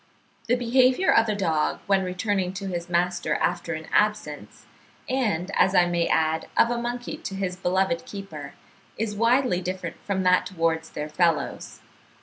[0.47, 4.65] The behaviour of a dog when returning to his master after an absence,
[5.07, 8.55] and, as I may add, of a monkey to his beloved keeper,
[8.97, 11.81] is widely different from that towards their fellows.